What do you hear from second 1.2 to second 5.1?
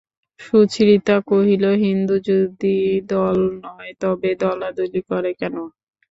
কহিল, হিন্দু যদি দল নয় তবে দলাদলি